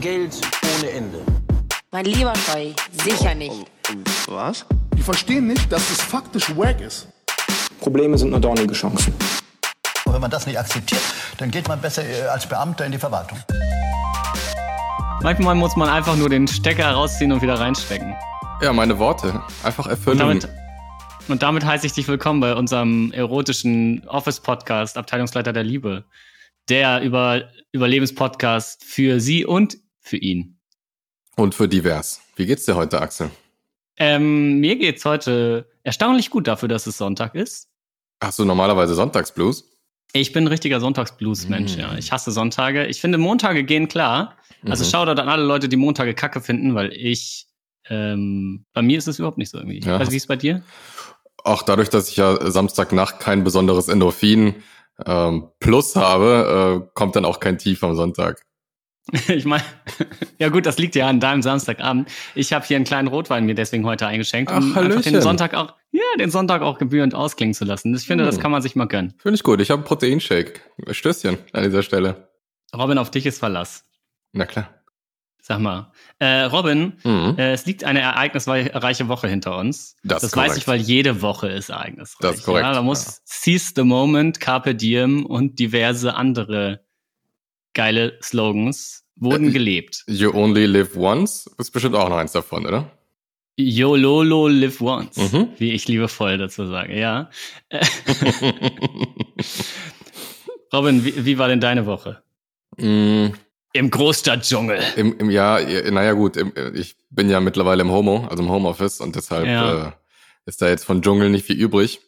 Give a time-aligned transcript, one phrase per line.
[0.00, 1.18] Geld ohne Ende.
[1.90, 3.64] Mein lieber Scheu, sicher nicht.
[4.28, 4.66] Was?
[4.94, 7.08] Die verstehen nicht, dass es faktisch wack ist.
[7.80, 9.14] Probleme sind nur dornige Chancen.
[10.04, 11.00] Und wenn man das nicht akzeptiert,
[11.38, 13.38] dann geht man besser äh, als Beamter in die Verwaltung.
[15.22, 18.14] Manchmal muss man einfach nur den Stecker rausziehen und wieder reinstecken.
[18.60, 19.42] Ja, meine Worte.
[19.62, 20.20] Einfach erfüllen.
[20.20, 20.48] Und damit,
[21.28, 26.04] und damit heiße ich dich willkommen bei unserem erotischen Office-Podcast Abteilungsleiter der Liebe.
[26.68, 30.58] Der über Überlebenspodcast für sie und für ihn.
[31.36, 32.20] Und für divers.
[32.36, 33.30] Wie geht's dir heute, Axel?
[33.98, 37.68] Ähm, mir geht's heute erstaunlich gut dafür, dass es Sonntag ist.
[38.22, 39.70] Hast du normalerweise Sonntagsblues?
[40.12, 41.80] Ich bin ein richtiger Sonntagsblues-Mensch, Mm.
[41.80, 41.98] ja.
[41.98, 42.86] Ich hasse Sonntage.
[42.86, 44.36] Ich finde, Montage gehen klar.
[44.64, 44.88] Also Mhm.
[44.90, 47.46] Shoutout an alle Leute, die Montage kacke finden, weil ich,
[47.90, 49.80] ähm, bei mir ist es überhaupt nicht so irgendwie.
[49.80, 49.98] Ja.
[49.98, 50.62] Also wie ist es bei dir?
[51.44, 54.54] Auch dadurch, dass ich ja Samstagnacht kein besonderes Endorphin
[55.04, 58.42] ähm, plus habe, äh, kommt dann auch kein Tief am Sonntag.
[59.28, 59.62] Ich meine,
[60.38, 62.08] ja gut, das liegt ja an deinem Samstagabend.
[62.34, 65.54] Ich habe hier einen kleinen Rotwein mir deswegen heute eingeschenkt, um Ach, einfach den Sonntag
[65.54, 67.94] auch, ja, den Sonntag auch gebührend ausklingen zu lassen.
[67.94, 68.42] Ich finde, das Hm.
[68.42, 69.14] kann man sich mal gönnen.
[69.18, 69.60] Finde ich gut.
[69.60, 70.60] Ich habe einen Proteinshake.
[70.90, 72.30] Stößchen an dieser Stelle.
[72.76, 73.84] Robin, auf dich ist Verlass.
[74.32, 74.68] Na klar.
[75.40, 75.92] Sag mal.
[76.18, 77.36] Äh, Robin, Mhm.
[77.38, 79.94] äh, es liegt eine ereignisreiche Woche hinter uns.
[80.02, 82.18] Das ist weiß ich, weil jede Woche ist ereignisreich.
[82.20, 86.84] Das ist korrekt, Ja, da muss Seize the Moment, Carpe Diem und diverse andere
[87.76, 90.02] geile Slogans wurden Äh, gelebt.
[90.08, 92.90] You only live once ist bestimmt auch noch eins davon, oder?
[93.58, 95.48] YOLOLO live once, Mhm.
[95.58, 97.30] wie ich liebevoll dazu sage, ja.
[97.70, 97.80] Äh,
[100.72, 102.22] Robin, wie, wie war denn deine Woche?
[102.78, 103.28] Mm,
[103.72, 104.80] Im Großstadtdschungel.
[104.96, 105.60] Im, im Jahr,
[105.90, 109.88] naja gut, im, ich bin ja mittlerweile im Homo, also im Homeoffice und deshalb Ja.
[109.88, 109.92] äh,
[110.46, 112.00] ist da jetzt von Dschungel nicht viel übrig.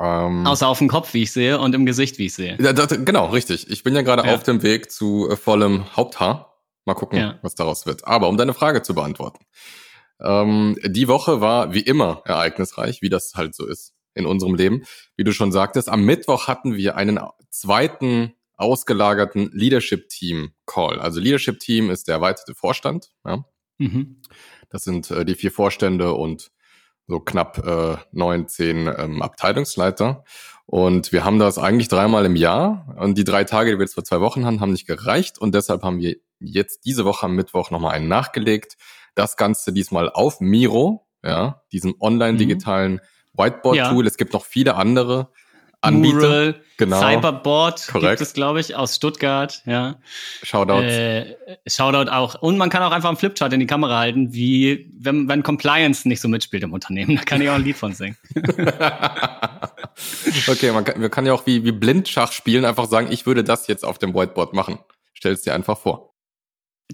[0.00, 2.56] Ähm, Außer auf dem Kopf, wie ich sehe, und im Gesicht, wie ich sehe.
[2.60, 3.68] ja, das, genau, richtig.
[3.70, 4.34] Ich bin ja gerade Ja.
[4.34, 6.62] auf dem Weg zu äh, vollem Haupthaar.
[6.84, 7.38] Mal gucken, Ja.
[7.42, 8.06] was daraus wird.
[8.06, 9.44] Aber um deine Frage zu beantworten.
[10.20, 14.82] Ähm, die Woche war wie immer ereignisreich, wie das halt so ist in unserem Leben.
[15.16, 17.20] Wie du schon sagtest, am Mittwoch hatten wir einen
[17.50, 20.98] zweiten ausgelagerten Leadership Team Call.
[21.00, 23.10] Also Leadership Team ist der erweiterte Vorstand.
[23.24, 23.44] Ja?
[23.78, 24.20] Mhm.
[24.70, 26.50] Das sind äh, die vier Vorstände und
[27.08, 30.24] so knapp äh, neun, zehn ähm, Abteilungsleiter.
[30.66, 32.94] Und wir haben das eigentlich dreimal im Jahr.
[32.98, 35.38] Und die drei Tage, die wir jetzt vor zwei Wochen hatten, haben nicht gereicht.
[35.38, 38.76] Und deshalb haben wir jetzt diese Woche am Mittwoch nochmal einen nachgelegt.
[39.14, 43.00] Das Ganze diesmal auf Miro, ja, diesem online-digitalen
[43.32, 44.06] Whiteboard-Tool.
[44.06, 45.30] Es gibt noch viele andere
[45.80, 46.16] Anbieter.
[46.16, 47.00] Mural, Genau.
[47.00, 48.18] Cyberboard Korrekt.
[48.18, 49.96] gibt es, glaube ich, aus Stuttgart, ja.
[50.44, 50.82] Shoutout.
[50.84, 51.34] Äh,
[51.66, 52.36] Shoutout auch.
[52.40, 56.06] Und man kann auch einfach einen Flipchart in die Kamera halten, wie wenn, wenn Compliance
[56.06, 57.16] nicht so mitspielt im Unternehmen.
[57.18, 58.16] Da kann ich auch ein Lied von singen.
[60.46, 63.42] okay, man kann, wir kann ja auch wie, wie Blindschach spielen, einfach sagen, ich würde
[63.42, 64.78] das jetzt auf dem Whiteboard machen.
[65.14, 66.07] Stell's dir einfach vor.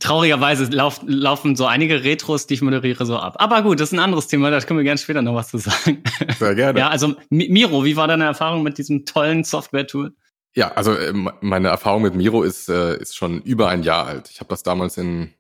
[0.01, 3.37] Traurigerweise lauf, laufen so einige Retros, die ich moderiere, so ab.
[3.39, 5.59] Aber gut, das ist ein anderes Thema, da können wir gerne später noch was zu
[5.59, 6.03] sagen.
[6.39, 6.79] Sehr gerne.
[6.81, 10.15] Ja, also Mi- Miro, wie war deine Erfahrung mit diesem tollen Software-Tool?
[10.57, 14.31] Ja, also ähm, meine Erfahrung mit Miro ist, äh, ist schon über ein Jahr alt.
[14.31, 15.33] Ich habe das damals in,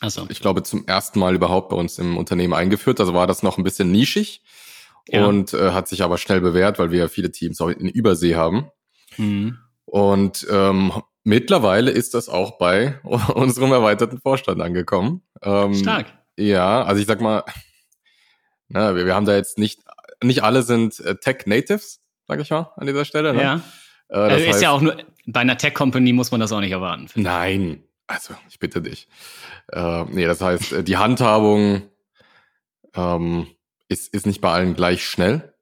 [0.00, 2.98] Also, ich glaube, zum ersten Mal überhaupt bei uns im Unternehmen eingeführt.
[3.00, 4.42] Also war das noch ein bisschen nischig
[5.08, 5.24] Ja.
[5.24, 8.70] und äh, hat sich aber schnell bewährt, weil wir viele Teams auch in Übersee haben.
[9.16, 9.58] mhm.
[9.86, 10.92] Und ähm,
[11.24, 15.22] mittlerweile ist das auch bei unserem erweiterten Vorstand angekommen.
[15.42, 16.06] Ähm, stark.
[16.36, 17.44] Ja, also ich sag mal,
[18.68, 19.80] na, wir, wir haben da jetzt nicht,
[20.22, 23.34] nicht alle sind äh, Tech-Natives, sag ich mal, an dieser Stelle.
[23.34, 23.42] Ne?
[23.42, 23.60] Ja.
[24.08, 24.96] Äh, Also ist heißt- ja auch nur,
[25.26, 27.06] bei einer Tech-Company muss man das auch nicht erwarten.
[27.14, 29.08] Nein, also ich bitte dich.
[29.72, 31.82] Äh, nee, das heißt, äh, die Handhabung
[32.94, 33.46] ähm,
[33.88, 35.53] ist, ist nicht bei allen gleich schnell.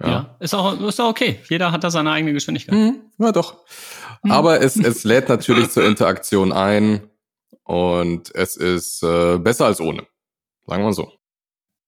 [0.00, 0.06] Ich.
[0.06, 0.36] Ja.
[0.40, 1.40] Ist auch, ist auch okay.
[1.48, 2.74] Jeder hat da seine eigene Geschwindigkeit.
[2.74, 3.64] Mhm, ja, doch.
[4.22, 4.30] Mhm.
[4.30, 7.10] Aber es, es lädt natürlich zur Interaktion ein
[7.64, 10.06] und es ist äh, besser als ohne.
[10.66, 11.12] Sagen wir so.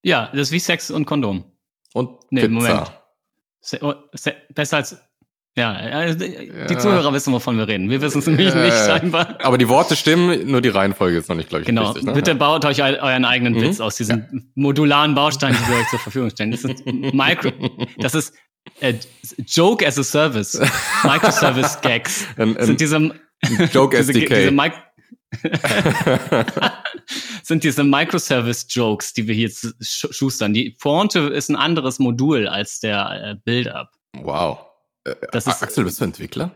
[0.03, 1.45] Ja, das ist wie Sex und Kondom.
[1.93, 2.53] Und Nee, Pizza.
[2.53, 2.93] Moment.
[3.61, 4.97] Se oh, se besser als.
[5.57, 6.79] Ja, also die Ja.
[6.79, 7.91] Zuhörer wissen, wovon wir reden.
[7.91, 9.37] Wir wissen es nämlich Äh, nicht scheinbar.
[9.43, 11.87] Aber die Worte stimmen, nur die Reihenfolge ist noch nicht, glaube ich, Genau.
[11.87, 12.05] richtig.
[12.05, 12.13] Ne?
[12.13, 13.63] Bitte baut euch eu- euren eigenen Mhm.
[13.63, 16.53] Witz aus diesen modularen Bausteinen, die wir euch zur Verfügung stellen.
[16.53, 17.51] Das ist Micro,
[17.99, 18.33] das ist
[18.81, 18.95] äh,
[19.47, 20.61] Joke as a Service.
[21.03, 22.97] Microservice Gags Ein, ein sind diese,
[23.73, 24.29] Joke diese, SDK.
[24.35, 24.73] diese Mic
[27.43, 29.51] sind diese Microservice-Jokes, die wir hier
[29.81, 30.53] schustern.
[30.55, 33.91] Die Pointe ist ein anderes Modul als der äh, Build-Up.
[34.23, 34.59] wow.
[35.05, 36.51] Äh, Das ist- Axel, bist du Entwickler?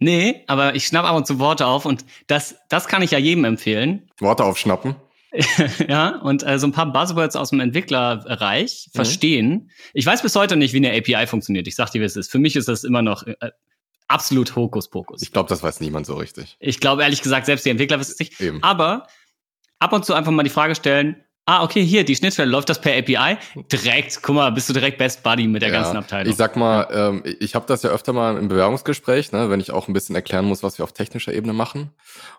[0.00, 3.18] Nee, aber ich schnapp ab und zu Worte auf und das, das kann ich ja
[3.18, 4.08] jedem empfehlen.
[4.20, 4.94] Worte aufschnappen.
[5.88, 8.96] ja, und äh, so ein paar Buzzwords aus dem Entwicklerreich Mhm.
[8.96, 9.70] verstehen.
[9.92, 11.66] Ich weiß bis heute nicht, wie eine API funktioniert.
[11.66, 12.30] Ich sag dir, wie es ist.
[12.30, 13.34] Für mich ist das immer noch äh,
[14.06, 15.20] absolut Hokuspokus.
[15.20, 16.56] Ich glaube, das weiß niemand so richtig.
[16.60, 18.40] Ich glaube ehrlich gesagt, selbst die Entwickler wissen es nicht.
[18.40, 18.62] Eben.
[18.62, 19.06] Aber
[19.80, 22.78] ab und zu einfach mal die Frage stellen, ah, okay, hier, die Schnittstelle, läuft das
[22.80, 23.38] per API?
[23.72, 26.30] Direkt, guck mal, bist du direkt Best Buddy mit der Ja, ganzen Abteilung.
[26.30, 29.70] Ich sag mal, ähm, ich habe das ja öfter mal im Bewerbungsgespräch, ne, wenn ich
[29.70, 31.90] auch ein bisschen erklären muss, was wir auf technischer Ebene machen.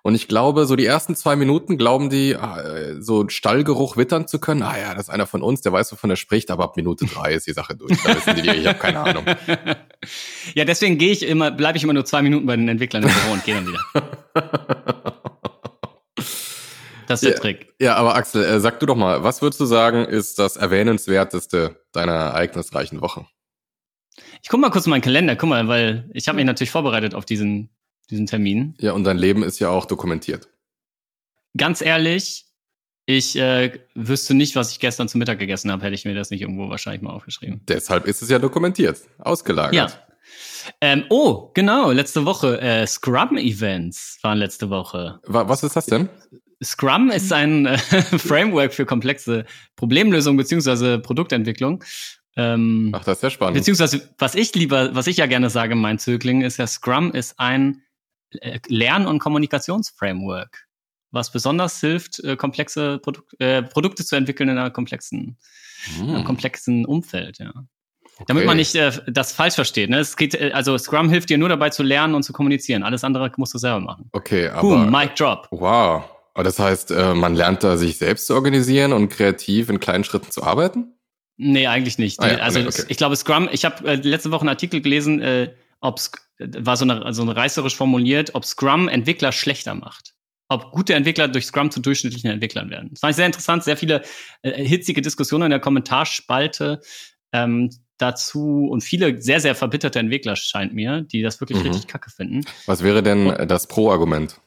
[0.04, 4.40] Und ich glaube, so die ersten zwei Minuten glauben die, äh, so Stallgeruch wittern zu
[4.40, 4.62] können.
[4.62, 7.06] Ah ja, das ist einer von uns, der weiß, wovon er spricht, aber ab Minute
[7.06, 7.98] drei ist die Sache durch.
[8.04, 9.26] Da wissen die, ich habe keine Ahnung.
[10.54, 13.10] ja, deswegen gehe ich immer, bleibe ich immer nur zwei Minuten bei den Entwicklern im
[13.10, 15.20] Büro und gehe dann wieder.
[17.10, 17.40] Das ist der Ja.
[17.40, 17.74] Trick.
[17.80, 21.84] Ja, aber Axel, äh, sag du doch mal, was würdest du sagen, ist das erwähnenswerteste
[21.92, 23.26] deiner ereignisreichen Woche?
[24.42, 27.16] Ich guck mal kurz in meinen Kalender, guck mal, weil ich habe mich natürlich vorbereitet
[27.16, 27.70] auf diesen,
[28.10, 28.76] diesen Termin.
[28.80, 30.48] Ja, und dein Leben ist ja auch dokumentiert.
[31.58, 32.46] Ganz ehrlich,
[33.08, 36.30] ich äh, wüsste nicht, was ich gestern zum Mittag gegessen habe, hätte ich mir das
[36.30, 37.62] nicht irgendwo wahrscheinlich mal aufgeschrieben.
[37.68, 39.74] Deshalb ist es ja dokumentiert, ausgelagert.
[39.74, 39.90] Ja.
[40.80, 42.62] Ähm, oh, genau, letzte Woche.
[42.62, 45.20] Äh, Scrum-Events waren letzte Woche.
[45.26, 46.08] Wa- Was ist das denn?
[46.64, 47.78] Scrum ist ein äh,
[48.18, 49.46] Framework für komplexe
[49.76, 51.84] Problemlösung beziehungsweise Produktentwicklung.
[52.36, 53.56] Ähm, Ach, das ist ja spannend.
[53.58, 57.12] beziehungsweise, was ich lieber, was ich ja gerne sage in meinen Zöglingen, ist ja, Scrum
[57.12, 57.82] ist ein
[58.32, 60.68] äh, Lern- und Kommunikationsframework,
[61.12, 65.38] was besonders hilft, äh, komplexe Produk äh, Produkte zu entwickeln in einer komplexen,
[66.00, 67.52] in einem komplexen Umfeld, ja.
[68.28, 68.48] Damit Okay.
[68.48, 69.90] man nicht äh, das falsch versteht.
[69.90, 70.00] Ne?
[70.00, 72.84] Es geht, äh, also Scrum hilft dir nur dabei zu lernen und zu kommunizieren.
[72.84, 74.10] Alles andere musst du selber machen.
[74.12, 74.62] Okay, aber.
[74.62, 75.48] Boom, Mic drop.
[75.52, 76.04] Wow.
[76.40, 80.06] Aber das heißt, äh, man lernt da sich selbst zu organisieren und kreativ in kleinen
[80.06, 80.94] Schritten zu arbeiten?
[81.36, 82.18] Nee, eigentlich nicht.
[82.22, 82.84] Ah ja, also nee, okay.
[82.88, 85.52] ich glaube, Scrum, ich habe äh, letzte Woche einen Artikel gelesen, äh,
[85.82, 86.00] ob
[86.38, 90.14] war so eine, so eine reißerisch formuliert, ob Scrum Entwickler schlechter macht.
[90.48, 92.88] Ob gute Entwickler durch Scrum zu durchschnittlichen Entwicklern werden.
[92.92, 94.04] Das fand ich sehr interessant, sehr viele
[94.42, 96.80] äh, hitzige Diskussionen in der Kommentarspalte
[97.34, 101.66] ähm, dazu und viele sehr, sehr verbitterte Entwickler scheint mir, die das wirklich Mhm.
[101.72, 102.46] richtig kacke finden.
[102.66, 104.40] Was wäre denn äh, das Pro-Argument?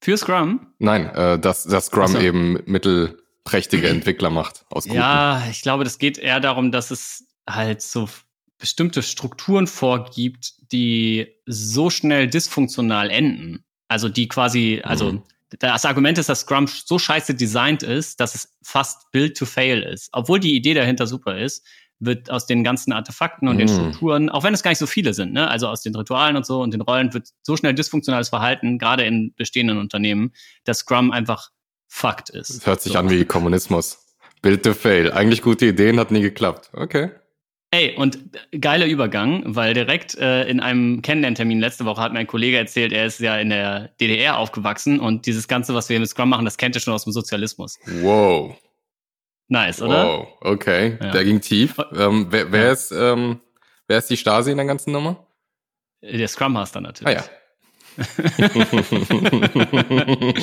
[0.00, 2.18] Für Scrum Nein, äh, dass, dass Scrum so.
[2.20, 4.96] eben mittelprächtige Entwickler macht aus guten.
[4.96, 8.08] Ja, ich glaube, das geht eher darum, dass es halt so
[8.58, 13.64] bestimmte Strukturen vorgibt, die so schnell dysfunktional enden.
[13.88, 15.22] Also die quasi, also Mhm.
[15.58, 19.82] das Argument ist, dass Scrum so scheiße designt ist, dass es fast build to fail
[19.82, 20.08] ist.
[20.12, 21.64] Obwohl die Idee dahinter super ist,
[22.00, 23.72] wird aus den ganzen Artefakten und den Mhm.
[23.74, 26.44] Strukturen, auch wenn es gar nicht so viele sind, ne, also aus den Ritualen und
[26.46, 30.32] so und den Rollen, wird so schnell dysfunktionales Verhalten, gerade in bestehenden Unternehmen,
[30.64, 31.50] dass Scrum einfach
[31.88, 32.56] Fakt ist.
[32.56, 32.98] Das hört sich So.
[32.98, 34.06] an wie Kommunismus.
[34.42, 35.12] Build to fail.
[35.12, 36.70] Eigentlich gute Ideen, hat nie geklappt.
[36.72, 37.10] Okay.
[37.72, 38.18] Ey, und
[38.60, 43.06] geiler Übergang, weil direkt äh, in einem Kennenlerntermin letzte Woche hat mein Kollege erzählt, er
[43.06, 46.56] ist ja in der DDR aufgewachsen und dieses Ganze, was wir mit Scrum machen, das
[46.56, 47.78] kennt er schon aus dem Sozialismus.
[48.00, 48.56] Wow.
[49.52, 50.04] Nice, oder?
[50.06, 50.28] Wow.
[50.40, 50.96] Okay.
[51.02, 51.10] Ja.
[51.10, 51.74] Der ging tief.
[51.94, 52.72] Ähm, wer, wer Ja.
[52.72, 53.40] ist, ähm,
[53.88, 55.26] wer ist die Stasi in der ganzen Nummer?
[56.02, 57.18] Der Scrum Master Ah natürlich.
[57.18, 57.24] ja.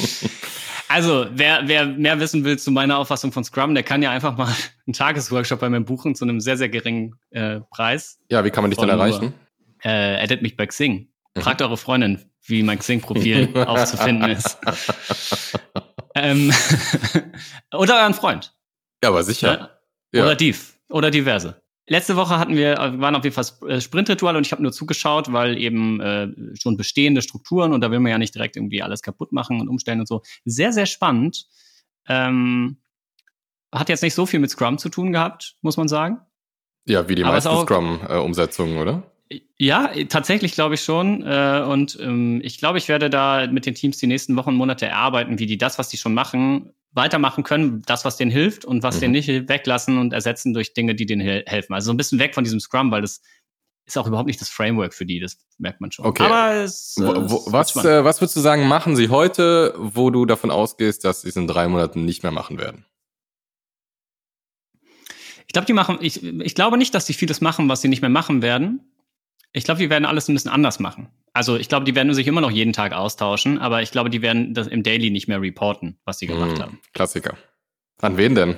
[0.89, 4.37] Also, wer, wer mehr wissen will zu meiner Auffassung von Scrum, der kann ja einfach
[4.37, 4.53] mal
[4.87, 8.19] einen Tagesworkshop bei mir buchen zu einem sehr, sehr geringen äh, Preis.
[8.29, 9.33] ja, wie kann man dich denn Von nur- erreichen?
[9.83, 11.09] Äh, addet mich bei Xing.
[11.35, 11.41] Mhm.
[11.41, 14.57] Fragt eure Freundin, wie mein Xing-Profil aufzufinden ist.
[16.15, 16.53] Ähm,
[17.73, 18.53] oder euren Freund.
[19.07, 19.47] Ja, aber sicher.
[19.47, 19.69] Ja.
[20.19, 20.23] Ja.
[20.25, 20.77] Oder Div.
[20.89, 21.61] Oder diverse.
[21.89, 24.73] Letzte Woche hatten wir, äh, waren auf jeden Fall äh, Sprintrituale und ich habe nur
[24.73, 26.27] zugeschaut, weil eben äh,
[26.61, 29.69] schon bestehende Strukturen und da will man ja nicht direkt irgendwie alles kaputt machen und
[29.69, 30.21] umstellen und so.
[30.43, 31.45] Sehr, sehr spannend.
[32.09, 32.81] Ähm,
[33.73, 36.19] hat jetzt nicht so viel mit Scrum zu tun gehabt, muss man sagen.
[36.85, 39.03] Ja, wie die Aber meisten Scrum-Umsetzungen, oder?
[39.57, 41.23] Ja, tatsächlich glaube ich schon.
[41.23, 44.55] Äh, und ähm, ich glaube, ich werde da mit den Teams die nächsten Wochen und
[44.55, 48.65] Monate erarbeiten, wie die das, was die schon machen, weitermachen können, das, was denen hilft
[48.65, 48.99] und was Mhm.
[48.99, 51.73] denen nicht weglassen und ersetzen durch Dinge, die denen hel- helfen.
[51.73, 53.21] Also so ein bisschen weg von diesem Scrum, weil das
[53.85, 56.05] ist auch überhaupt nicht das Framework für die, das merkt man schon.
[56.05, 56.23] Okay.
[56.23, 60.51] Aber es, Wo, was, äh, was würdest du sagen, machen sie heute, wo du davon
[60.51, 62.85] ausgehst, dass sie es in drei Monaten nicht mehr machen werden?
[65.47, 68.01] Ich glaube, die machen, ich, ich glaube nicht, dass die vieles machen, was sie nicht
[68.01, 68.81] mehr machen werden.
[69.53, 71.09] Ich glaube, die werden alles ein bisschen anders machen.
[71.33, 74.21] Also ich glaube, die werden sich immer noch jeden Tag austauschen, aber ich glaube, die
[74.21, 76.79] werden das im Daily nicht mehr reporten, was sie gemacht Hm, haben.
[76.93, 77.37] Klassiker.
[78.01, 78.57] An wen denn?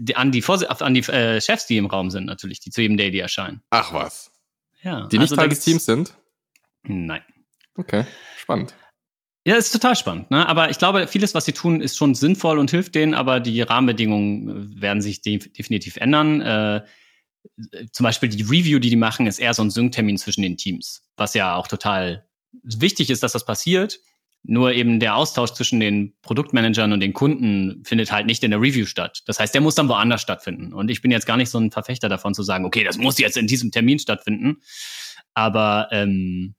[0.00, 2.80] Die, an die, Vorsi- an die äh, Chefs, die im Raum sind, natürlich, die zu
[2.82, 3.62] jedem Daily erscheinen.
[3.70, 4.30] Ach was.
[4.82, 6.14] Ja, Die nicht also Teil des Teams sind?
[6.84, 7.22] Nein.
[7.76, 8.04] Okay,
[8.38, 8.74] spannend.
[9.44, 10.30] Ja, ist total spannend.
[10.30, 10.46] Ne?
[10.48, 13.60] Aber ich glaube, vieles, was sie tun, ist schon sinnvoll und hilft denen, aber die
[13.62, 16.40] Rahmenbedingungen äh, werden sich de definitiv ändern.
[16.40, 16.84] Äh,
[17.92, 21.02] zum Beispiel die Review, die die machen, ist eher so ein Sync-Termin zwischen den Teams,
[21.16, 22.26] was ja auch total
[22.62, 24.00] wichtig ist, dass das passiert.
[24.48, 28.60] Nur eben der Austausch zwischen den Produktmanagern und den Kunden findet halt nicht in der
[28.60, 29.22] Review statt.
[29.26, 30.72] Das heißt, der muss dann woanders stattfinden.
[30.72, 33.18] Und ich bin jetzt gar nicht so ein Verfechter davon zu sagen, okay, das muss
[33.18, 34.58] jetzt in diesem Termin stattfinden.
[35.34, 36.54] Aber ähm,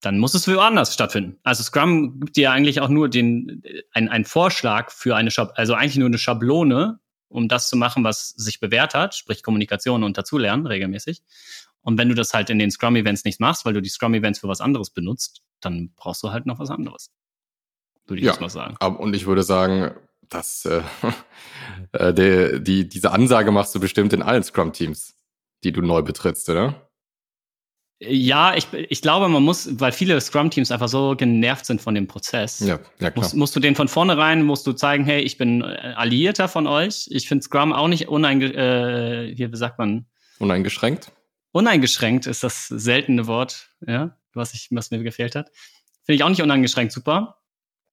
[0.00, 1.38] dann muss es woanders stattfinden.
[1.42, 5.74] Also Scrum gibt dir eigentlich auch nur den ein, ein Vorschlag für eine Schab also
[5.74, 6.98] eigentlich nur eine Schablone,
[7.30, 11.22] um das zu machen, was sich bewährt hat, sprich Kommunikation und dazulernen regelmäßig.
[11.80, 14.48] Und wenn du das halt in den Scrum-Events nicht machst, weil du die Scrum-Events für
[14.48, 17.10] was anderes benutzt, dann brauchst du halt noch was anderes.
[18.06, 18.76] Würde ich ja, jetzt mal sagen.
[18.96, 19.94] Und ich würde sagen,
[20.28, 20.82] dass äh,
[21.92, 25.14] äh, die, die, diese Ansage machst du bestimmt in allen Scrum-Teams,
[25.64, 26.89] die du neu betrittst, oder?
[28.02, 32.06] Ja, ich, ich glaube, man muss, weil viele Scrum-Teams einfach so genervt sind von dem
[32.06, 33.12] Prozess, ja, ja, klar.
[33.16, 36.66] Musst, musst du den von vornherein, musst du zeigen, hey, ich bin äh, Alliierter von
[36.66, 37.08] euch.
[37.10, 40.06] Ich finde Scrum auch nicht uneinge äh, wie sagt man?
[40.38, 41.12] Uneingeschränkt?
[41.52, 45.50] Uneingeschränkt ist das seltene Wort, ja, was, ich, was mir gefehlt hat.
[46.04, 47.36] Finde ich auch nicht uneingeschränkt super.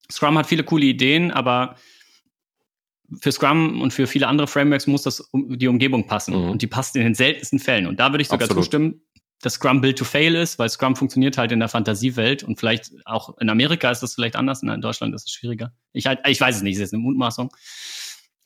[0.09, 1.75] Scrum hat viele coole Ideen, aber
[3.21, 6.33] für Scrum und für viele andere Frameworks muss das um die Umgebung passen.
[6.33, 6.49] Mhm.
[6.51, 7.87] Und die passt in den seltensten Fällen.
[7.87, 8.63] Und da würde ich sogar Absolut.
[8.63, 9.01] zustimmen,
[9.41, 12.91] dass Scrum Build to Fail ist, weil Scrum funktioniert halt in der Fantasiewelt und vielleicht
[13.05, 15.71] auch in Amerika ist das vielleicht anders, in Deutschland ist es schwieriger.
[15.93, 17.51] Ich halt, ich weiß es nicht, es ist eine Mutmaßung.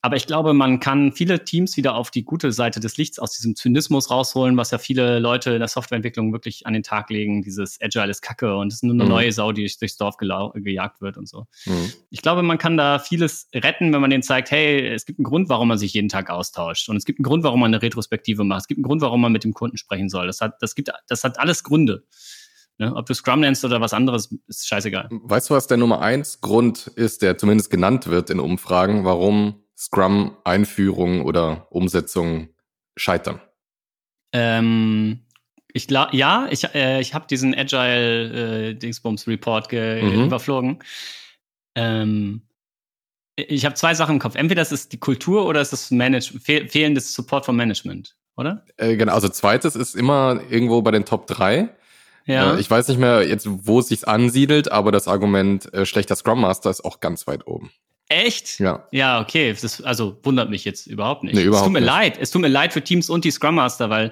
[0.03, 3.33] Aber ich glaube, man kann viele Teams wieder auf die gute Seite des Lichts aus
[3.33, 7.43] diesem Zynismus rausholen, was ja viele Leute in der Softwareentwicklung wirklich an den Tag legen.
[7.43, 9.09] Dieses Agile ist Kacke und es ist nur eine mhm.
[9.09, 11.45] neue Sau, die durchs Dorf gejagt wird und so.
[11.65, 11.93] Mhm.
[12.09, 15.25] Ich glaube, man kann da vieles retten, wenn man denen zeigt, hey, es gibt einen
[15.25, 16.89] Grund, warum man sich jeden Tag austauscht.
[16.89, 18.61] Und es gibt einen Grund, warum man eine Retrospektive macht.
[18.61, 20.25] Es gibt einen Grund, warum man mit dem Kunden sprechen soll.
[20.25, 22.03] Das hat, das gibt, das hat alles Gründe.
[22.79, 22.95] Ne?
[22.95, 25.09] Ob du Scrum nennst oder was anderes, ist scheißegal.
[25.11, 29.61] Weißt du, was der Nummer eins Grund ist, der zumindest genannt wird in Umfragen, warum
[29.81, 32.49] Scrum-Einführung oder Umsetzung
[32.95, 33.41] scheitern?
[34.31, 35.21] Ähm,
[35.73, 40.25] ich glaube, ja, ich, äh, ich habe diesen Agile äh, Dingsbums Report mhm.
[40.25, 40.79] überflogen.
[41.75, 42.43] Ähm,
[43.35, 44.35] ich habe zwei Sachen im Kopf.
[44.35, 48.63] Entweder das ist die Kultur oder es ist Manage fehl fehlendes Support vom Management, oder?
[48.77, 51.69] Äh, genau, also zweites ist immer irgendwo bei den Top 3.
[52.25, 52.53] Ja.
[52.53, 56.15] Äh, ich weiß nicht mehr jetzt, wo es sich ansiedelt, aber das Argument äh, schlechter
[56.15, 57.71] Scrum Master ist auch ganz weit oben.
[58.11, 58.59] Echt?
[58.59, 58.87] Ja.
[58.91, 59.55] Ja, okay.
[59.59, 61.35] Das, also wundert mich jetzt überhaupt nicht.
[61.35, 61.87] Nee, überhaupt es tut mir nicht.
[61.87, 62.17] leid.
[62.19, 64.11] Es tut mir leid für Teams und die Scrum Master, weil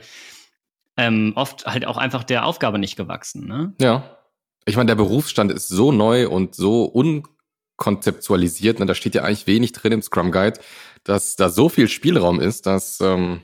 [0.98, 3.48] ähm, oft halt auch einfach der Aufgabe nicht gewachsen.
[3.48, 3.74] Ne?
[3.82, 4.18] Ja.
[4.66, 8.80] Ich meine, der Berufsstand ist so neu und so unkonzeptualisiert.
[8.80, 8.86] Ne?
[8.86, 10.60] Da steht ja eigentlich wenig drin im Scrum Guide,
[11.04, 13.42] dass da so viel Spielraum ist, dass ähm,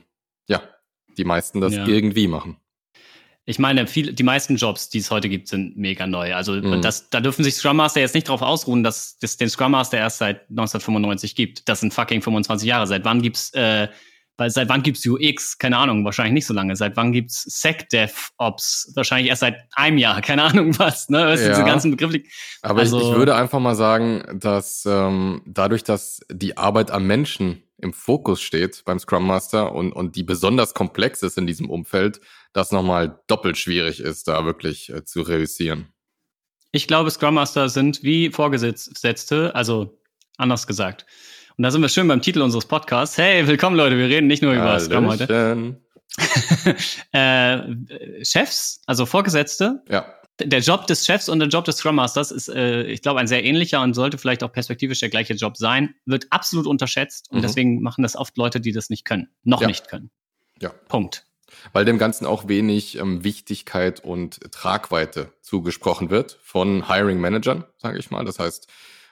[0.48, 0.62] ja
[1.18, 1.86] die meisten das ja.
[1.86, 2.56] irgendwie machen.
[3.48, 6.34] Ich meine, viel, die meisten Jobs, die es heute gibt, sind mega neu.
[6.34, 6.82] Also mhm.
[6.82, 9.98] das, da dürfen sich Scrum Master jetzt nicht drauf ausruhen, dass es den Scrum Master
[9.98, 11.68] erst seit 1995 gibt.
[11.68, 12.88] Das sind fucking 25 Jahre.
[12.88, 13.86] Seit wann gibt's äh,
[14.38, 15.56] weil seit wann gibt's UX?
[15.58, 16.76] Keine Ahnung, wahrscheinlich nicht so lange.
[16.76, 18.92] Seit wann gibt's SecDevOps?
[18.94, 21.08] Wahrscheinlich erst seit einem Jahr, keine Ahnung was.
[21.08, 21.24] Ne?
[21.24, 21.48] Das ja.
[21.48, 22.22] Diese ganzen Begriffe.
[22.62, 27.06] Aber also, ich, ich würde einfach mal sagen, dass ähm, dadurch, dass die Arbeit am
[27.06, 31.68] Menschen im Fokus steht beim Scrum Master und, und die besonders komplex ist in diesem
[31.68, 32.20] Umfeld,
[32.52, 35.92] das nochmal doppelt schwierig ist, da wirklich äh, zu reüssieren.
[36.72, 39.98] Ich glaube, Scrum Master sind wie Vorgesetzte, also
[40.36, 41.06] anders gesagt.
[41.56, 43.16] Und da sind wir schön beim Titel unseres Podcasts.
[43.16, 44.90] Hey, willkommen Leute, wir reden nicht nur über Hallöchen.
[44.90, 45.80] Scrum heute.
[47.12, 49.82] äh, Chefs, also Vorgesetzte.
[49.88, 50.06] Ja.
[50.38, 53.26] Der Job des Chefs und der Job des Scrum Masters ist, äh, ich glaube, ein
[53.26, 57.38] sehr ähnlicher und sollte vielleicht auch perspektivisch der gleiche Job sein, wird absolut unterschätzt und
[57.38, 57.42] mhm.
[57.42, 59.66] deswegen machen das oft Leute, die das nicht können, noch ja.
[59.66, 60.10] nicht können.
[60.60, 60.70] Ja.
[60.88, 61.24] Punkt.
[61.72, 67.98] Weil dem Ganzen auch wenig ähm, Wichtigkeit und Tragweite zugesprochen wird von Hiring Managern, sage
[67.98, 68.24] ich mal.
[68.24, 68.68] Das heißt,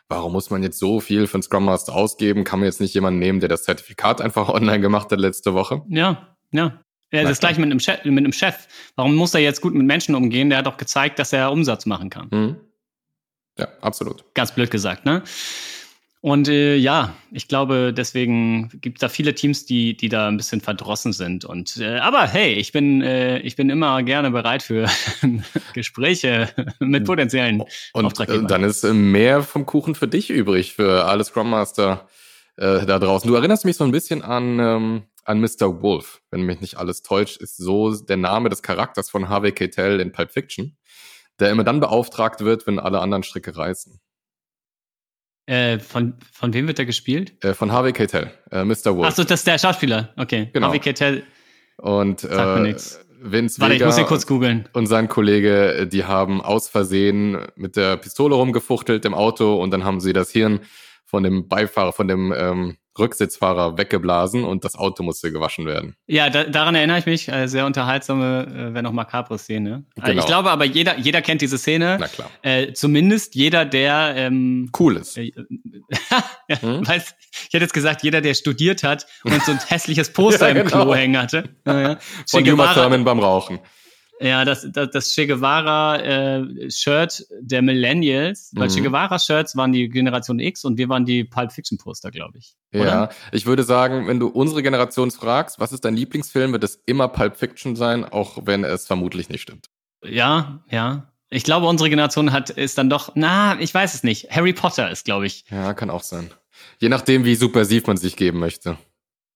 [0.09, 2.45] warum muss man jetzt so viel für einen Scrum Master ausgeben?
[2.45, 5.83] Kann man jetzt nicht jemanden nehmen, der das Zertifikat einfach online gemacht hat letzte Woche?
[5.89, 6.81] Ja, ja.
[7.15, 8.67] Ja, das gleiche mit einem, Chef, mit einem Chef.
[8.97, 10.51] Warum muss er jetzt gut mit Menschen umgehen?
[10.51, 12.29] Der hat doch gezeigt, dass er Umsatz machen kann.
[12.31, 12.57] Mhm.
[13.59, 14.25] Ja, absolut.
[14.35, 15.23] Ganz blöd gesagt, ne?
[16.21, 20.39] Und äh, ja, ich glaube, deswegen gibt es da viele Teams, die, die da ein
[20.39, 21.45] bisschen verdrossen sind.
[21.45, 24.89] Und äh, aber hey, ich bin, äh, ich bin immer gerne bereit für
[25.75, 28.49] Gespräche mit potenziellen Und Auftraggebern.
[28.49, 32.09] dann ist äh, mehr vom Kuchen für dich übrig, für alle Scrum Master
[32.57, 33.29] äh, da draußen.
[33.29, 35.83] Du erinnerst mich so ein bisschen an, ähm, an Mr.
[35.83, 40.01] Wolf, wenn mich nicht alles täuscht, ist so der Name des Charakters von Harvey Keitel
[40.01, 40.77] in Pulp Fiction,
[41.41, 44.01] der immer dann beauftragt wird, wenn alle anderen Stricke reißen.
[45.47, 47.43] Äh, von, von wem wird er gespielt?
[47.45, 48.97] Äh, von Harvey Keitel, äh, Mr.
[48.97, 49.09] Wolf.
[49.09, 50.15] Achso, das ist der Schauspieler.
[50.17, 50.49] Okay.
[50.53, 50.69] Genau.
[50.69, 51.25] Harvey Keitel.
[51.77, 52.75] Und äh,
[53.25, 54.69] Vince Warte, Vega ich muss ihn kurz googeln.
[54.75, 59.85] und sein Kollege, die haben aus Versehen mit der Pistole rumgefuchtelt im Auto und dann
[59.85, 60.61] haben sie das Hirn
[61.07, 65.97] von dem Beifahrer, von dem ähm, Rücksitzfahrer weggeblasen und das Auto musste gewaschen werden.
[66.07, 67.29] Ja, da, daran erinnere ich mich.
[67.29, 69.85] Äh, sehr unterhaltsame, äh, wenn auch makabre Szene.
[69.97, 70.21] Äh, genau.
[70.21, 71.97] Ich glaube aber, jeder, jeder kennt diese Szene.
[71.99, 72.31] Na klar.
[72.43, 75.19] Äh, zumindest jeder, der ähm, cool ist.
[75.19, 75.33] Äh,
[76.49, 76.87] ja, hm?
[76.87, 80.55] weiß, ich hätte jetzt gesagt, jeder, der studiert hat und so ein hässliches Poster ja,
[80.55, 80.85] im genau.
[80.85, 81.51] Klo hängen hatte.
[81.67, 81.99] Ja,
[82.31, 83.59] Von Uma Thurman beim Rauchen.
[84.21, 88.73] Ja, das, das, das Che Guevara-Shirt äh, der Millennials, weil Mhm.
[88.73, 92.55] Che Guevara-Shirts waren die Generation X und wir waren die Pulp Fiction-Poster, glaube ich.
[92.73, 93.09] Ja, Oder?
[93.33, 97.09] ich würde sagen, wenn du unsere Generation fragst, was ist dein Lieblingsfilm, wird es immer
[97.09, 99.67] Pulp Fiction sein, auch wenn es vermutlich nicht stimmt.
[100.05, 101.11] Ja, ja.
[101.31, 104.31] Ich glaube, unsere Generation hat ist dann doch, na, ich weiß es nicht.
[104.31, 105.45] Harry Potter ist, glaube ich.
[105.51, 106.31] Ja, kann auch sein.
[106.79, 108.79] Je nachdem, wie subversiv man sich geben möchte.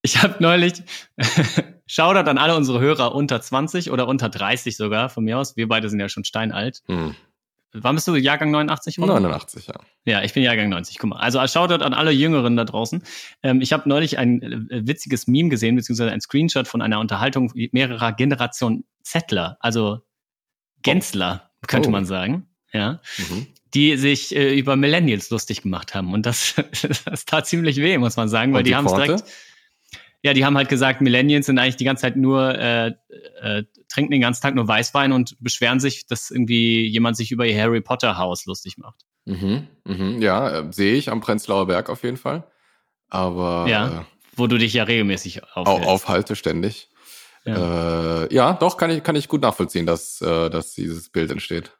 [0.08, 0.72] Ich habe neulich,
[1.86, 5.54] Shoutout an alle unsere Hörer unter 20 oder unter 30 sogar, von mir aus.
[5.58, 6.82] Wir beide sind ja schon steinalt.
[6.86, 7.14] Hm.
[7.74, 8.16] Wann bist du?
[8.16, 8.98] Jahrgang 89?
[8.98, 9.08] Ron?
[9.08, 9.74] 89, ja.
[10.06, 10.96] Ja, ich bin Jahrgang 90.
[10.98, 11.18] Guck mal.
[11.18, 13.02] Also als Shoutout an alle Jüngeren da draußen.
[13.42, 17.52] Ähm, ich habe neulich ein äh, witziges Meme gesehen, beziehungsweise ein Screenshot von einer Unterhaltung
[17.72, 19.98] mehrerer Generationen Zettler, also
[20.82, 21.92] Gänzler, könnte Oh.
[21.92, 22.46] man sagen.
[22.72, 23.00] Ja.
[23.18, 23.46] Mhm.
[23.74, 26.14] Die sich äh, über Millennials lustig gemacht haben.
[26.14, 26.54] Und das,
[27.04, 29.24] das tat ziemlich weh, muss man sagen, weil die, die haben es direkt.
[30.24, 32.92] Ja, die haben halt gesagt, Millennials sind eigentlich die ganze Zeit nur, äh,
[33.40, 37.46] äh, trinken den ganzen Tag nur Weißwein und beschweren sich, dass irgendwie jemand sich über
[37.46, 39.02] ihr Harry Potter Haus lustig macht.
[39.26, 39.68] Mhm.
[39.84, 40.20] Mhm.
[40.20, 42.44] Ja, äh, sehe ich am Prenzlauer Berg auf jeden Fall.
[43.08, 44.06] Aber Ja,
[44.36, 45.84] wo du dich ja regelmäßig äh, aufhältst.
[45.88, 46.88] au- aufhalte ständig.
[47.44, 47.56] Ja.
[47.56, 51.30] Ja, äh, ja doch, kann ich, kann ich gut nachvollziehen, dass, äh, dass dieses Bild
[51.30, 51.72] entsteht.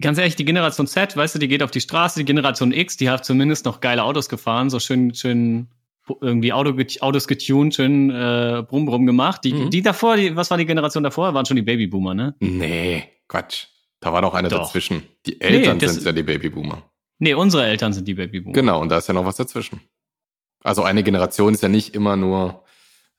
[0.00, 2.96] Ganz ehrlich, die Generation Z, weißt du, die geht auf die Straße, die Generation X,
[2.98, 5.68] die hat zumindest noch geile Autos gefahren, so schön, schön
[6.20, 9.44] irgendwie Auto, Autos getuned, schön äh, Brumm Brumm gemacht.
[9.44, 9.70] Die, Mhm.
[9.70, 11.34] die davor, die, was war die Generation davor?
[11.34, 12.34] Waren schon die Babyboomer, ne?
[12.40, 13.66] Nee, Quatsch.
[14.00, 14.60] Da war noch eine Doch.
[14.60, 15.02] dazwischen.
[15.26, 16.82] Die Eltern das- sind ja die Babyboomer.
[17.18, 18.52] Nee, unsere Eltern sind die Babyboomer.
[18.54, 19.80] Genau, und da ist ja noch was dazwischen.
[20.62, 22.62] Also eine Generation ist ja nicht immer nur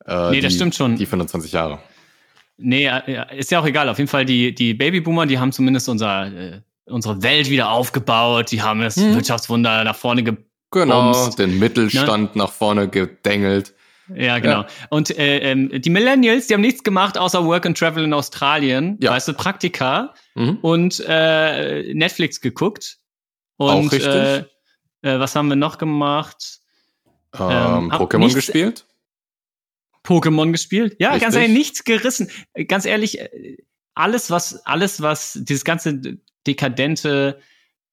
[0.05, 0.96] äh, Nee, die, das stimmt schon.
[0.96, 1.79] die 25 Jahre.
[2.58, 2.89] Nee,
[3.38, 3.88] ist ja auch egal.
[3.89, 8.51] Auf jeden Fall, die, die Babyboomer, die haben zumindest unser, äh, unsere Welt wieder aufgebaut.
[8.51, 9.15] Die haben das Mhm.
[9.15, 10.36] Wirtschaftswunder nach vorne ge
[10.71, 11.35] Genau, Bums.
[11.35, 13.73] den Mittelstand nach vorne gedengelt.
[14.15, 14.65] Ja, genau.
[14.89, 18.97] Und äh, ähm, die Millennials, die haben nichts gemacht außer Work and Travel in Australien.
[19.01, 19.11] Ja.
[19.11, 20.57] Weißt du, Praktika Mhm.
[20.61, 22.97] und äh, Netflix geguckt.
[23.57, 24.05] Und Auch richtig.
[24.05, 24.38] Äh,
[25.01, 26.59] äh, was haben wir noch gemacht?
[27.38, 28.85] Ähm, hab Pokémon gespielt.
[30.03, 30.96] Pokémon gespielt.
[31.00, 31.41] Ja, ganz Richtig.
[31.41, 32.29] ehrlich, nichts gerissen.
[32.53, 33.57] Äh, Ganz ehrlich, äh,
[33.94, 36.00] alles, was, alles, was, dieses ganze
[36.48, 37.39] dekadente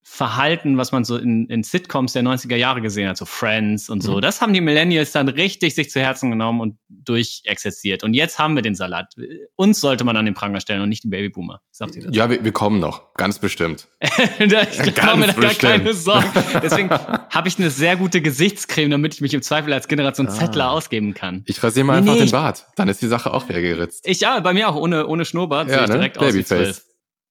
[0.09, 4.01] Verhalten, was man so in, in Sitcoms der 90er Jahre gesehen hat, so Friends und
[4.01, 4.21] so, Mhm.
[4.21, 8.03] das haben die Millennials dann richtig sich zu Herzen genommen und durchexerziert.
[8.03, 9.13] Und jetzt haben wir den Salat.
[9.57, 11.59] Uns sollte man an den Pranger stellen und nicht die Babyboomer.
[11.71, 12.15] Sagt ihr das?
[12.15, 13.89] Ja, wir, wir kommen noch, ganz bestimmt.
[13.99, 16.29] ich mache mir da gar keine Sorgen.
[16.63, 16.89] Deswegen
[17.29, 21.13] habe ich eine sehr gute Gesichtscreme, damit ich mich im Zweifel als Generation Zettler ausgeben
[21.15, 21.43] kann.
[21.47, 22.65] Ich rasiere mal Nee, einfach den Bart.
[22.77, 24.07] Dann ist die Sache auch wieder geritzt.
[24.07, 25.95] Ich ja, bei mir auch ohne, ohne Schnurrbart sehe Ja, ich ne?
[25.95, 26.47] direkt aus wie Babyface.
[26.47, 26.81] zwölf.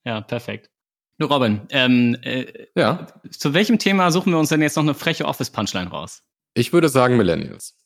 [0.05, 0.69] Ja, perfekt.
[1.19, 4.95] Du Robin, ähm, äh, Ja, zu welchem Thema suchen wir uns denn jetzt noch eine
[4.95, 6.23] freche Office-Punchline raus?
[6.55, 7.77] ich würde sagen Millennials.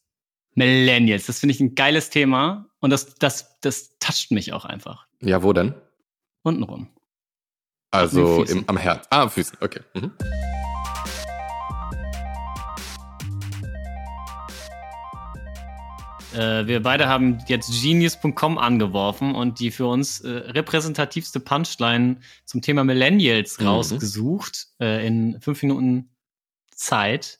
[0.54, 5.06] Millennials, das finde ich ein geiles Thema und das, das, das toucht mich auch einfach.
[5.20, 5.74] Ja, wo denn?
[6.42, 6.88] Untenrum.
[7.92, 9.06] Also im, am Herz.
[9.10, 9.80] Ah, am Füßen, okay.
[9.94, 10.12] Mhm.
[16.34, 22.62] Äh, wir beide haben jetzt genius.com angeworfen und die für uns äh, repräsentativste Punchline zum
[22.62, 23.66] Thema Millennials Mhm.
[23.66, 26.10] rausgesucht äh, in fünf Minuten
[26.74, 27.38] Zeit.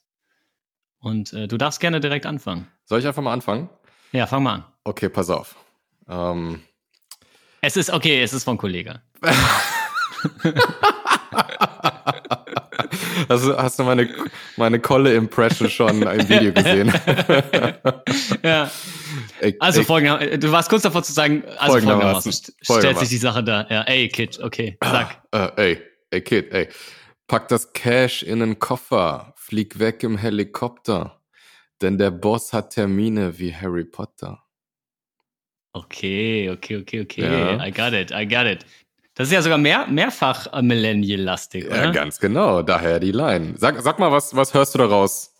[0.99, 2.67] Und äh, du darfst gerne direkt anfangen.
[2.85, 3.69] Soll ich einfach mal anfangen?
[4.13, 4.65] Ja, fang mal an.
[4.85, 5.57] Okay, pass auf.
[6.09, 6.61] Ähm,
[7.61, 9.01] Es ist okay, es ist von Kollege.
[13.29, 14.09] also hast du meine,
[14.57, 16.93] meine Kolle Impression schon im Video gesehen?
[18.43, 18.71] ja.
[19.59, 22.33] Also ey, folgender, du warst kurz davor zu sagen, also Folgendermaßen.
[22.33, 23.09] folgendermaßen, st- stellt sich Folgendermaßen.
[23.09, 23.67] die Sache da.
[23.71, 25.23] Ja, ey, Kid, okay, sag.
[25.33, 26.69] Äh, ey, ey Kid, ey.
[27.27, 31.21] Pack das Cash in den Koffer, flieg weg im Helikopter,
[31.81, 34.43] denn der Boss hat Termine wie Harry Potter.
[35.73, 37.23] Okay, okay, okay, okay.
[37.23, 37.65] Ja.
[37.65, 38.67] I got it, I got it.
[39.21, 41.93] Das ist ja sogar mehr, mehrfach äh, Millennial-lastig, Ja, oder?
[41.93, 43.53] ganz genau, daher die Line.
[43.59, 45.35] Sag, sag mal, was, was hörst du daraus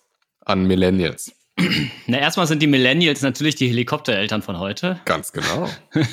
[0.45, 1.33] an Millennials?
[2.07, 5.01] Na, erstmal sind die Millennials natürlich die Helikoptereltern von heute.
[5.07, 5.67] Ganz genau.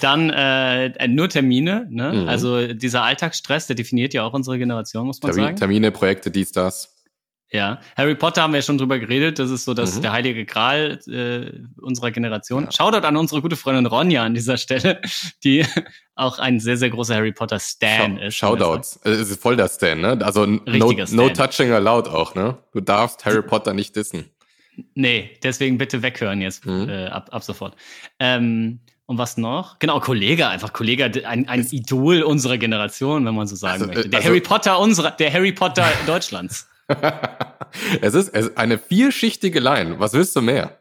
[0.00, 2.12] Dann äh, nur Termine, ne?
[2.12, 2.28] Mhm.
[2.28, 5.56] Also dieser Alltagsstress, der definiert ja auch unsere Generation, muss man Termin, sagen.
[5.58, 6.95] Termine, Projekte, dies, das.
[7.56, 9.38] Ja, Harry Potter haben wir ja schon drüber geredet.
[9.38, 10.02] Das ist so das, Mhm.
[10.02, 12.70] der heilige Gral äh, unserer Generation.
[12.70, 15.00] Shoutout an unsere gute Freundin Ronja an dieser Stelle,
[15.44, 15.64] die
[16.14, 18.34] auch ein sehr, sehr großer Harry Potter Stan Schau- ist.
[18.36, 19.00] Shoutouts.
[19.04, 20.18] Es ist voll der Stan, ne?
[20.22, 21.48] Also no, Richtiger no Stan.
[21.50, 22.58] touching allowed auch, ne?
[22.72, 24.26] Du darfst Harry Potter nicht dissen.
[24.94, 26.90] Nee, deswegen bitte weghören jetzt Mhm.
[26.90, 27.74] äh, ab, ab sofort.
[28.18, 29.78] Ähm, und was noch?
[29.78, 34.02] Genau, Kollege, einfach Kollege, ein, ein Idol unserer Generation, wenn man so sagen Also, möchte.
[34.04, 36.68] äh, Der also- Harry Potter unserer, der Harry Potter Deutschlands.
[38.00, 39.98] es, ist, es ist eine vierschichtige Line.
[39.98, 40.78] Was willst du mehr?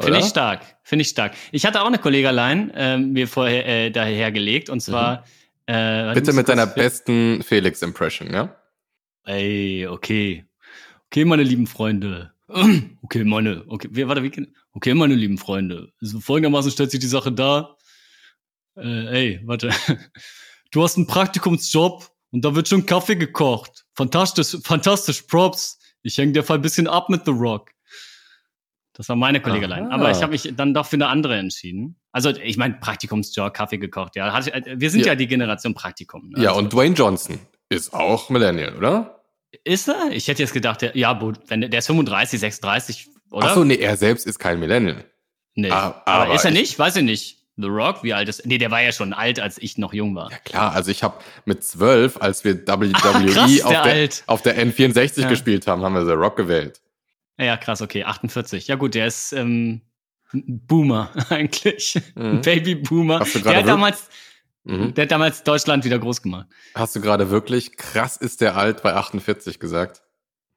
[0.00, 0.60] Finde ich stark.
[0.82, 1.32] Finde ich stark.
[1.52, 5.24] Ich hatte auch eine Kollegalein äh, mir vorher äh, dahergelegt und zwar.
[5.24, 5.26] Äh,
[5.68, 6.14] Mhm.
[6.14, 8.56] Bitte muss mit deiner besten Felix-Impression, ja?
[9.24, 10.44] Ey, okay.
[11.06, 12.32] Okay, meine lieben Freunde.
[13.02, 15.92] Okay, meine, okay, warte, wie, okay, meine lieben Freunde.
[16.00, 17.76] So folgendermaßen stellt sich die Sache dar.
[18.76, 19.70] Äh, ey, warte.
[20.72, 23.84] Du hast einen Praktikumsjob und da wird schon Kaffee gekocht.
[23.94, 25.78] Fantastisch, fantastisch, Props.
[26.02, 27.70] Ich hänge dir voll ein bisschen ab mit The Rock.
[28.92, 29.90] Das war meine Kollegelein.
[29.90, 32.00] Aber ich habe mich dann doch für eine andere entschieden.
[32.12, 34.38] Also, ich meine, Praktikumsjob, Kaffee gekocht, ja.
[34.38, 35.08] Äh, wir sind ja.
[35.08, 35.14] Ja.
[35.16, 36.30] die Generation Praktikum.
[36.30, 36.42] Ne?
[36.42, 39.22] Ja, Also- und Dwayne Johnson ist auch Millennial, oder?
[39.64, 40.10] Ist er?
[40.12, 43.48] Ich hätte jetzt gedacht, der, ja, wenn der, ist 35, 36, oder?
[43.48, 45.04] Ach so, nee, er selbst ist kein Millennial.
[45.54, 45.70] nee.
[45.70, 46.78] Ah, aber, aber ist er ich- nicht?
[46.78, 47.45] Weiß ich nicht.
[47.58, 48.44] The Rock, wie alt ist?
[48.44, 50.30] Nee, der war ja schon alt, als ich noch jung war.
[50.30, 51.16] Ja klar, also ich habe
[51.46, 55.28] mit zwölf, als wir WWE krass, ist auf, der der, auf der N64 Ja.
[55.28, 56.80] gespielt haben, haben wir The Rock gewählt.
[57.38, 58.66] Ja, krass, okay, 48.
[58.68, 59.80] Ja gut, der ist ähm,
[60.34, 61.96] ein Boomer eigentlich.
[62.14, 62.42] Ein Mhm.
[62.42, 63.20] Baby-Boomer.
[63.20, 64.08] Hast du Der hat damals,
[64.64, 64.94] Mhm.
[64.94, 66.46] der hat damals Deutschland wieder groß gemacht.
[66.74, 70.02] Hast du gerade wirklich krass ist der alt bei 48 gesagt?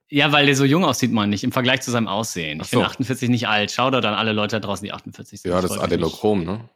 [0.09, 2.59] Ja, weil der so jung aussieht, man nicht, im Vergleich zu seinem Aussehen.
[2.59, 2.89] Ach Ich finde so.
[2.91, 3.71] 48 nicht alt.
[3.71, 5.51] Schau da dann alle Leute da draußen, die 48 sind.
[5.51, 6.67] Ja, Ich das ist Adenochrom, ne?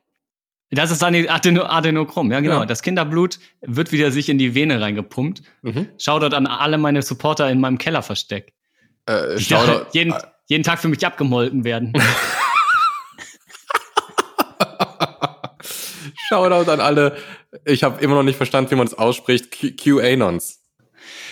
[0.75, 2.59] Das ist Adeno Adenochrom, ja genau.
[2.61, 2.65] Ja.
[2.65, 5.41] Das Kinderblut wird wieder sich in die Vene reingepumpt.
[5.61, 5.89] Mhm.
[5.97, 8.53] Shoutout an alle meine Supporter in meinem Kellerversteck.
[9.05, 10.13] Äh, Die doch, jeden,
[10.47, 11.93] jeden Tag für mich abgemolken werden.
[16.29, 17.17] Shoutout an alle.
[17.65, 19.51] Ich habe immer noch nicht verstanden, wie man es ausspricht.
[19.51, 20.59] QAnons.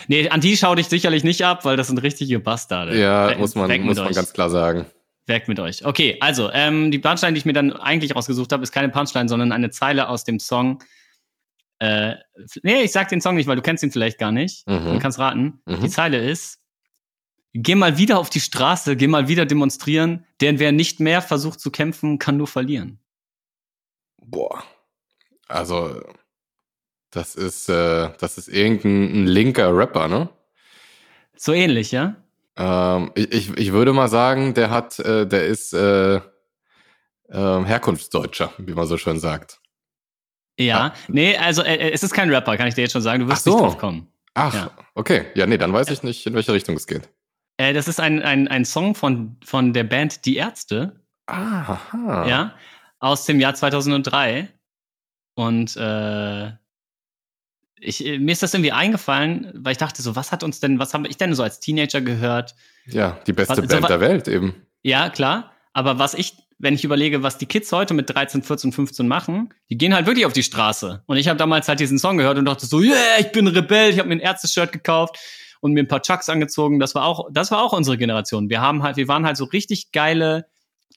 [0.07, 2.99] nee, an die schau dich sicherlich nicht ab, weil das sind richtige Bastarde.
[2.99, 4.15] Ja, muss man, muss man euch.
[4.15, 4.85] ganz klar sagen.
[5.27, 5.85] Weg mit euch.
[5.85, 9.29] Okay, also, ähm, die Punchline, die ich mir dann eigentlich rausgesucht habe, ist keine Punchline,
[9.29, 10.83] sondern eine Zeile aus dem Song.
[11.79, 12.15] Äh,
[12.63, 14.67] nee, ich sag den Song nicht, weil du kennst ihn vielleicht gar nicht.
[14.67, 14.93] Mhm.
[14.93, 15.61] Du kannst raten.
[15.65, 15.81] Mhm.
[15.81, 16.59] Die Zeile ist,
[17.53, 21.59] geh mal wieder auf die Straße, geh mal wieder demonstrieren, denn wer nicht mehr versucht
[21.59, 22.99] zu kämpfen, kann nur verlieren.
[24.17, 24.63] Boah.
[25.47, 26.01] Also,
[27.11, 30.29] das ist, äh, das ist irgendein ein linker Rapper, ne?
[31.35, 32.15] So ähnlich, ja?
[32.57, 36.19] Ähm, ich, ich, würde mal sagen, der hat, äh, der ist äh,
[37.31, 39.59] ähm, Herkunftsdeutscher, wie man so schön sagt.
[40.59, 43.21] Ja, nee, also äh, äh, es ist kein Rapper, kann ich dir jetzt schon sagen.
[43.21, 43.51] Du wirst so.
[43.51, 44.07] nicht drauf kommen.
[44.33, 44.71] Ach, Ja.
[44.95, 45.25] okay.
[45.35, 47.09] Ja, nee, dann weiß ich nicht, in welche Richtung es geht.
[47.57, 52.27] Äh, das ist ein, ein, ein Song von, von der Band Die Ärzte, Aha.
[52.27, 52.55] ja,
[52.99, 54.49] aus dem Jahr 2003.
[55.33, 56.51] Und äh,
[57.81, 60.79] ich, äh, mir ist das irgendwie eingefallen, weil ich dachte so, was hat uns denn,
[60.79, 62.55] was habe ich denn so als Teenager gehört?
[62.85, 64.55] Ja, die beste Was- so Band wa- der Welt eben.
[64.83, 65.51] Ja, klar.
[65.73, 69.53] Aber was ich, wenn ich überlege, was die Kids heute mit 13, 14, 15 machen,
[69.69, 71.03] die gehen halt wirklich auf die Straße.
[71.07, 73.89] Und ich habe damals halt diesen Song gehört und dachte so, yeah, ich bin Rebell,
[73.91, 75.17] ich habe mir ein Ärzte-Shirt gekauft
[75.59, 76.79] und mir ein paar Chucks angezogen.
[76.79, 78.49] Das war auch, das war auch unsere Generation.
[78.49, 80.45] Wir haben halt, wir waren halt so richtig geile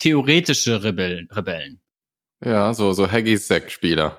[0.00, 1.28] theoretische Rebellen.
[1.30, 1.80] Rebellen.
[2.44, 4.18] Ja, so, so Haggy-Sack-Spieler.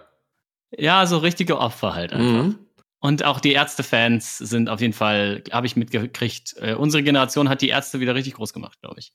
[0.77, 2.43] Ja, so richtige Opfer halt einfach.
[2.43, 2.59] Mhm.
[2.99, 7.61] Und auch die Ärzte-Fans sind auf jeden Fall, habe ich mitgekriegt, äh, unsere Generation hat
[7.61, 9.13] die Ärzte wieder richtig groß gemacht, glaube ich.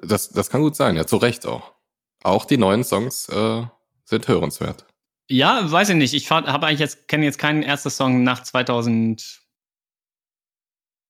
[0.00, 1.74] Das, das kann gut sein, ja, zu Recht auch.
[2.22, 3.64] Auch die neuen Songs äh,
[4.04, 4.86] sind hörenswert.
[5.28, 6.14] Ja, weiß ich nicht.
[6.14, 8.44] Ich habe eigentlich jetzt kenne jetzt keinen ersten Song nach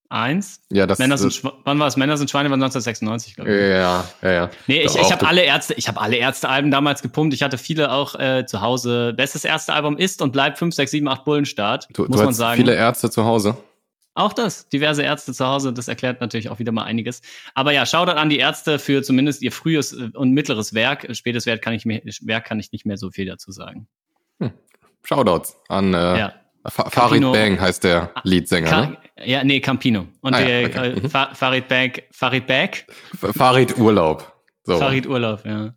[0.09, 0.61] 2001.
[0.73, 1.97] Ja, das Männer sind das, wann war es?
[1.97, 3.61] Männer sind Schweine war 1996, glaube ich.
[3.61, 4.51] Ja, ja, ja.
[4.67, 7.35] Nee, ich, ich habe alle Ärzte, ich habe alle Ärzte-Alben damals gepumpt.
[7.35, 9.15] Ich hatte viele auch äh, zu Hause.
[9.17, 12.35] Bestes erste Album ist und bleibt 5, 6, 7, 8 Bullenstart, Du, muss du man
[12.35, 12.57] sagen.
[12.57, 13.57] viele Ärzte zu Hause.
[14.15, 17.21] Auch das, diverse Ärzte zu Hause, das erklärt natürlich auch wieder mal einiges.
[17.55, 21.07] Aber ja, Shoutout an die Ärzte für zumindest ihr frühes äh, und mittleres Werk.
[21.15, 23.89] Spätes Werk kann ich, mir, Werk kann ich nicht mehr so viel dazu sagen.
[25.05, 26.33] Shoutouts an äh, Ja.
[26.69, 27.23] Fa Farid.
[27.23, 28.81] Bang heißt der Leadsänger.
[28.89, 28.97] Ne?
[29.25, 30.07] Ja, nee, Campino.
[30.21, 30.89] Und Ah ja, okay.
[30.93, 31.11] äh, Mhm.
[31.11, 32.85] Fa Farid Bag, Farid Bag,
[33.37, 34.33] Farid Urlaub.
[34.65, 34.79] So.
[34.79, 35.75] Farid Urlaub, ja.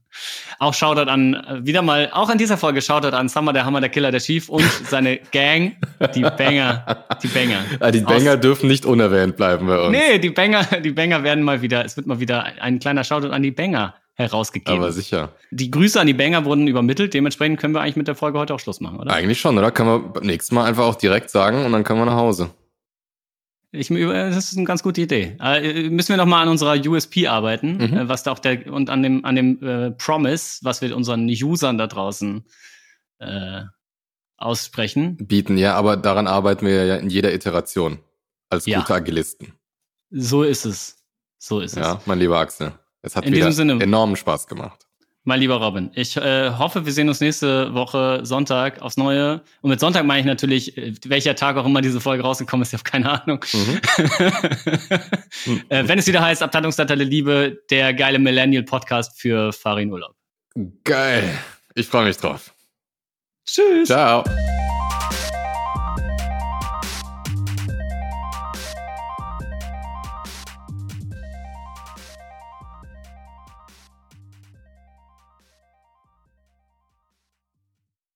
[0.58, 3.80] Auch Shoutout an, äh, wieder mal, auch in dieser Folge Shoutout an Summer, der Hammer,
[3.82, 5.74] der Killer, der Chief und seine Gang,
[6.16, 7.60] die Banger, die Banger.
[7.80, 9.92] Ah, die Aus- Banger dürfen nicht unerwähnt bleiben bei uns.
[9.96, 13.30] Nee, die Banger, die Banger werden mal wieder, es wird mal wieder ein kleiner Shoutout
[13.30, 14.80] an die Banger herausgegeben.
[14.80, 15.30] Aber sicher.
[15.52, 18.56] Die Grüße an die Banger wurden übermittelt, dementsprechend können wir eigentlich mit der Folge heute
[18.56, 19.14] auch Schluss machen, oder?
[19.14, 19.70] Eigentlich schon, oder?
[19.72, 22.50] Können wir beim nächsten Mal einfach auch direkt sagen und dann können wir nach Hause.
[23.72, 25.38] Ich, das ist eine ganz gute Idee.
[25.40, 27.98] Äh, müssen wir noch mal an unserer USP arbeiten, Mhm.
[27.98, 31.28] äh, was da auch der und an dem an dem äh, Promise, was wir unseren
[31.30, 32.46] Usern da draußen
[33.20, 33.62] äh,
[34.38, 35.18] aussprechen.
[35.18, 38.00] Bieten, ja, aber daran arbeiten wir ja in jeder Iteration.
[38.50, 38.80] Als Ja.
[38.80, 39.54] gute Agilisten.
[40.10, 40.98] So ist es.
[41.38, 41.78] So ist es.
[41.86, 42.74] Ja, mein lieber Axel.
[43.04, 43.74] Es hat In wieder Sinne.
[43.82, 44.88] enormen Spaß gemacht.
[45.24, 45.92] Mein lieber Robin.
[45.94, 49.42] Ich äh, hoffe, wir sehen uns nächste Woche Sonntag aufs Neue.
[49.62, 52.74] Und mit Sonntag meine ich natürlich, äh, welcher Tag auch immer diese Folge rausgekommen ist,
[52.74, 53.46] ich habe keine Ahnung.
[53.54, 53.80] Mhm.
[55.70, 60.16] äh, wenn es wieder heißt, Abteilungsleiter der Liebe, der geile Millennial-Podcast für Farin Urlaub.
[60.84, 61.38] Geil.
[61.76, 62.54] Ich freue mich drauf.
[63.46, 63.88] Tschüss.
[63.88, 64.24] Ciao.